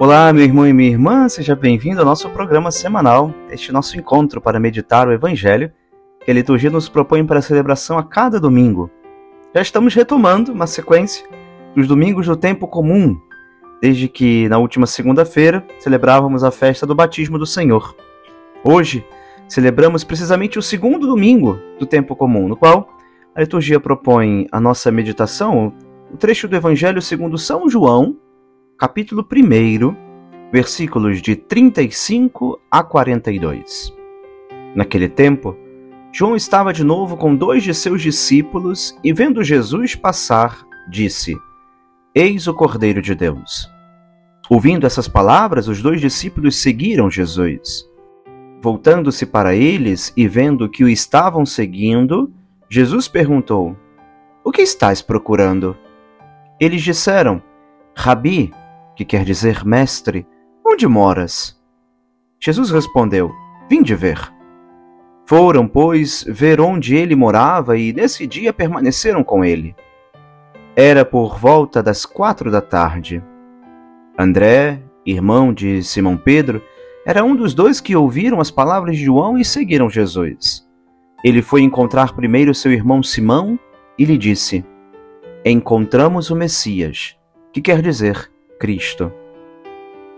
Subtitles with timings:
[0.00, 4.40] Olá, meu irmão e minha irmã, seja bem-vindo ao nosso programa semanal, este nosso encontro
[4.40, 5.70] para meditar o Evangelho
[6.24, 8.90] que a liturgia nos propõe para a celebração a cada domingo.
[9.54, 11.28] Já estamos retomando uma sequência
[11.76, 13.14] dos domingos do tempo comum,
[13.82, 17.94] desde que na última segunda-feira celebrávamos a festa do batismo do Senhor.
[18.64, 19.04] Hoje
[19.46, 22.88] celebramos precisamente o segundo domingo do tempo comum, no qual
[23.34, 25.74] a liturgia propõe a nossa meditação,
[26.10, 28.16] o trecho do Evangelho segundo São João,
[28.80, 33.94] capítulo 1, versículos de 35 a 42.
[34.74, 35.54] Naquele tempo,
[36.10, 41.36] João estava de novo com dois de seus discípulos e, vendo Jesus passar, disse:
[42.14, 43.70] Eis o Cordeiro de Deus.
[44.48, 47.86] Ouvindo essas palavras, os dois discípulos seguiram Jesus.
[48.62, 52.32] Voltando-se para eles e vendo que o estavam seguindo,
[52.70, 53.76] Jesus perguntou:
[54.42, 55.76] O que estás procurando?
[56.58, 57.42] Eles disseram:
[57.94, 58.50] Rabi,
[59.00, 60.26] que quer dizer mestre,
[60.62, 61.58] onde moras?
[62.38, 63.32] Jesus respondeu:
[63.66, 64.30] Vinde ver.
[65.24, 69.74] Foram, pois, ver onde ele morava e nesse dia permaneceram com ele.
[70.76, 73.24] Era por volta das quatro da tarde.
[74.18, 76.62] André, irmão de Simão Pedro,
[77.06, 80.68] era um dos dois que ouviram as palavras de João e seguiram Jesus.
[81.24, 83.58] Ele foi encontrar primeiro seu irmão Simão
[83.96, 84.62] e lhe disse:
[85.42, 87.16] Encontramos o Messias,
[87.50, 88.29] que quer dizer
[88.60, 89.10] Cristo.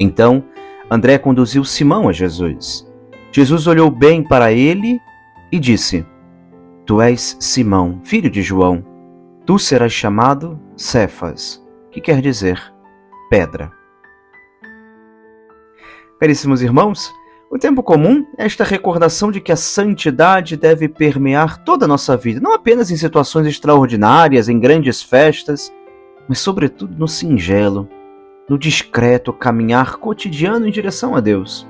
[0.00, 0.44] Então,
[0.88, 2.88] André conduziu Simão a Jesus.
[3.30, 4.98] Jesus olhou bem para ele
[5.52, 6.06] e disse:
[6.86, 8.82] Tu és Simão, filho de João.
[9.44, 12.72] Tu serás chamado Cefas, que quer dizer
[13.28, 13.70] pedra.
[16.20, 17.12] Caríssimos irmãos,
[17.50, 22.16] o tempo comum é esta recordação de que a santidade deve permear toda a nossa
[22.16, 25.72] vida, não apenas em situações extraordinárias, em grandes festas,
[26.28, 27.88] mas sobretudo no singelo,
[28.48, 31.66] no discreto caminhar cotidiano em direção a Deus.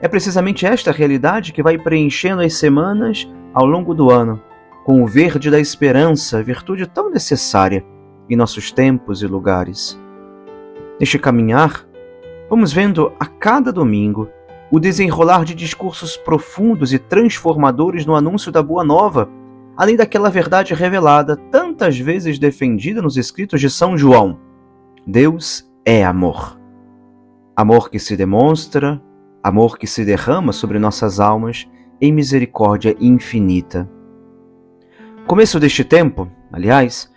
[0.00, 4.40] É precisamente esta realidade que vai preenchendo as semanas ao longo do ano,
[4.84, 7.84] com o verde da esperança, virtude tão necessária
[8.28, 9.98] em nossos tempos e lugares.
[11.00, 11.86] Neste caminhar,
[12.48, 14.28] vamos vendo a cada domingo
[14.70, 19.28] o desenrolar de discursos profundos e transformadores no anúncio da Boa Nova,
[19.76, 24.38] além daquela verdade revelada tantas vezes defendida nos escritos de São João:
[25.06, 26.60] Deus é amor.
[27.54, 29.00] Amor que se demonstra,
[29.40, 31.64] amor que se derrama sobre nossas almas
[32.00, 33.88] em misericórdia infinita.
[35.28, 37.08] Começo deste tempo, aliás,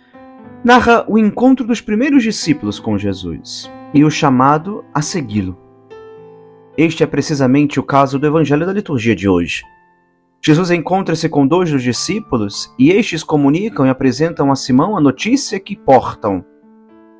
[0.62, 5.58] narra o encontro dos primeiros discípulos com Jesus e o chamado a segui-lo.
[6.78, 9.64] Este é precisamente o caso do Evangelho da liturgia de hoje.
[10.40, 15.58] Jesus encontra-se com dois dos discípulos e estes comunicam e apresentam a Simão a notícia
[15.58, 16.44] que portam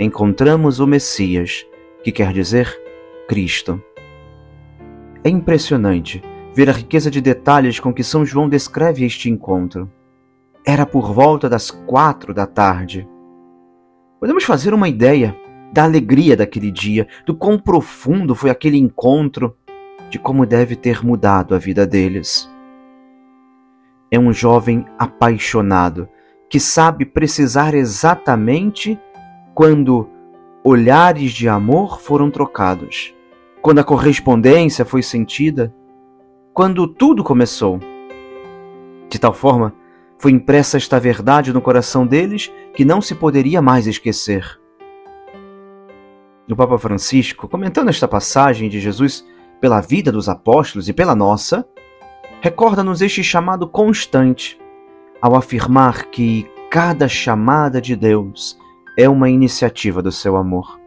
[0.05, 1.67] encontramos o Messias,
[2.03, 2.75] que quer dizer
[3.29, 3.83] Cristo.
[5.23, 6.23] É impressionante
[6.55, 9.91] ver a riqueza de detalhes com que São João descreve este encontro.
[10.67, 13.07] Era por volta das quatro da tarde.
[14.19, 15.37] Podemos fazer uma ideia
[15.71, 19.55] da alegria daquele dia, do quão profundo foi aquele encontro,
[20.09, 22.51] de como deve ter mudado a vida deles.
[24.11, 26.09] É um jovem apaixonado
[26.49, 28.99] que sabe precisar exatamente
[29.61, 30.09] quando
[30.65, 33.15] olhares de amor foram trocados,
[33.61, 35.71] quando a correspondência foi sentida,
[36.55, 37.79] quando tudo começou.
[39.11, 39.75] De tal forma,
[40.17, 44.59] foi impressa esta verdade no coração deles que não se poderia mais esquecer.
[46.51, 49.27] O Papa Francisco, comentando esta passagem de Jesus
[49.61, 51.69] pela vida dos apóstolos e pela nossa,
[52.41, 54.59] recorda-nos este chamado constante
[55.21, 58.59] ao afirmar que cada chamada de Deus
[59.01, 60.79] é uma iniciativa do seu amor.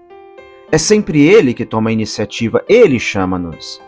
[0.71, 3.81] É sempre Ele que toma a iniciativa, Ele chama-nos.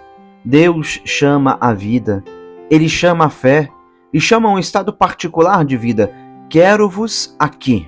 [0.44, 2.24] Deus chama a vida,
[2.70, 3.70] Ele chama a fé
[4.12, 6.12] e chama um estado particular de vida.
[6.50, 7.88] Quero-vos aqui.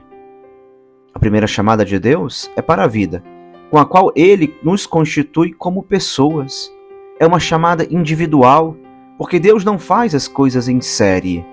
[1.11, 3.23] A primeira chamada de Deus é para a vida,
[3.71, 6.71] com a qual Ele nos constitui como pessoas.
[7.19, 8.77] É uma chamada individual,
[9.17, 11.43] porque Deus não faz as coisas em série.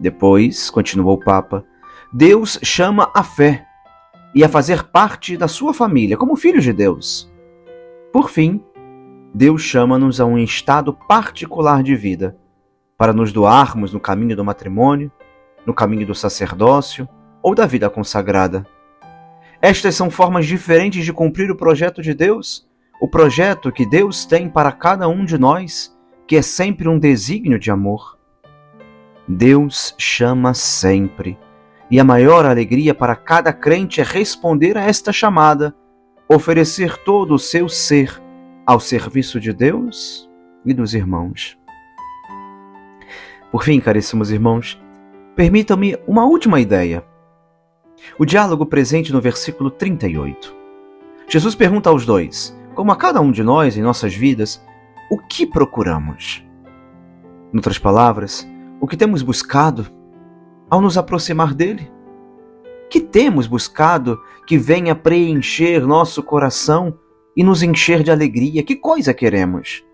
[0.00, 1.64] Depois, continuou o Papa,
[2.12, 3.64] Deus chama a fé
[4.34, 7.32] e a fazer parte da sua família como filhos de Deus.
[8.12, 8.62] Por fim,
[9.32, 12.36] Deus chama-nos a um estado particular de vida,
[12.96, 15.10] para nos doarmos no caminho do matrimônio,
[15.64, 17.08] no caminho do sacerdócio
[17.42, 18.66] ou da vida consagrada.
[19.60, 22.68] Estas são formas diferentes de cumprir o projeto de Deus,
[23.00, 25.96] o projeto que Deus tem para cada um de nós,
[26.26, 28.18] que é sempre um desígnio de amor.
[29.26, 31.38] Deus chama sempre
[31.90, 35.74] e a maior alegria para cada crente é responder a esta chamada,
[36.28, 38.20] oferecer todo o seu ser
[38.66, 40.28] ao serviço de Deus
[40.64, 41.58] e dos irmãos.
[43.52, 44.80] Por fim, caríssimos irmãos,
[45.36, 47.04] permitam-me uma última ideia.
[48.18, 50.54] O diálogo presente no versículo 38.
[51.28, 54.64] Jesus pergunta aos dois, como a cada um de nós em nossas vidas,
[55.10, 56.44] o que procuramos?
[57.52, 58.48] Em outras palavras,
[58.80, 59.86] o que temos buscado
[60.68, 61.90] ao nos aproximar dele?
[62.90, 66.98] Que temos buscado que venha preencher nosso coração
[67.36, 68.62] e nos encher de alegria?
[68.62, 69.84] Que coisa queremos?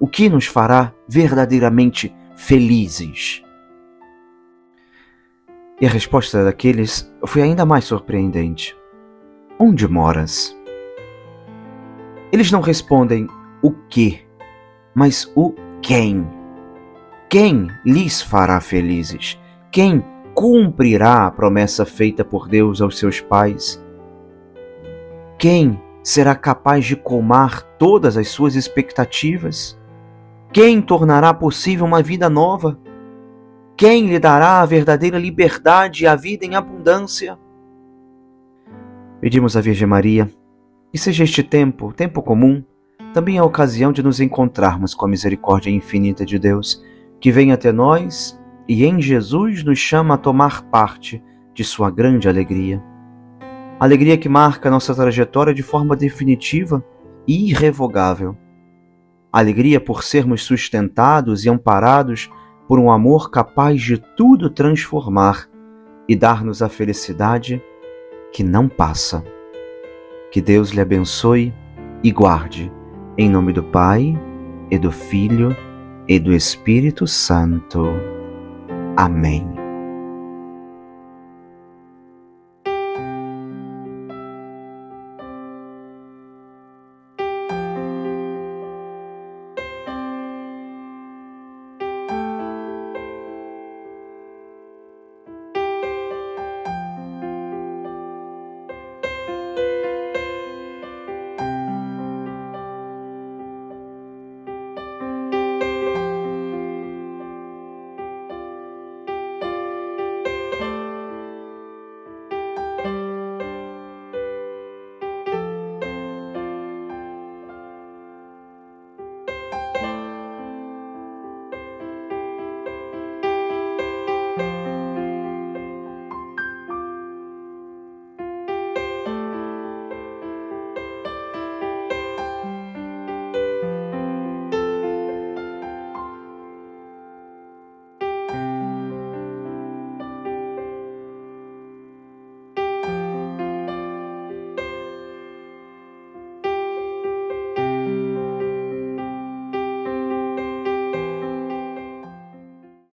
[0.00, 3.42] O que nos fará verdadeiramente felizes?
[5.80, 8.76] E a resposta daqueles foi ainda mais surpreendente.
[9.58, 10.56] Onde moras?
[12.32, 13.28] Eles não respondem
[13.62, 14.24] o que,
[14.94, 16.26] mas o quem.
[17.28, 19.38] Quem lhes fará felizes?
[19.72, 20.04] Quem
[20.34, 23.82] cumprirá a promessa feita por Deus aos seus pais?
[25.38, 29.80] Quem será capaz de colmar todas as suas expectativas?
[30.52, 32.78] Quem tornará possível uma vida nova?
[33.74, 37.38] Quem lhe dará a verdadeira liberdade e a vida em abundância?
[39.22, 40.30] Pedimos à Virgem Maria
[40.92, 42.62] e seja este tempo, tempo comum,
[43.14, 46.84] também a ocasião de nos encontrarmos com a misericórdia infinita de Deus,
[47.18, 51.22] que vem até nós e em Jesus nos chama a tomar parte
[51.54, 52.82] de sua grande alegria.
[53.78, 56.84] Alegria que marca nossa trajetória de forma definitiva
[57.26, 58.36] e irrevogável.
[59.32, 62.30] Alegria por sermos sustentados e amparados
[62.68, 65.48] por um amor capaz de tudo transformar
[66.08, 67.62] e dar-nos a felicidade
[68.32, 69.24] que não passa.
[70.30, 71.52] Que Deus lhe abençoe
[72.02, 72.72] e guarde,
[73.18, 74.18] em nome do Pai,
[74.70, 75.54] e do Filho,
[76.08, 78.11] e do Espírito Santo.
[79.02, 79.51] Amém.